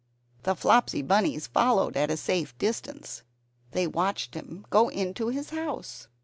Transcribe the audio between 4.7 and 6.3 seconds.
go into his house.